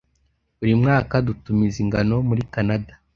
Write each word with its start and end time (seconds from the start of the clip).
Buri 0.57 0.73
mwaka 0.81 1.15
dutumiza 1.27 1.77
ingano 1.83 2.15
muri 2.29 2.41
Kanada. 2.53 2.93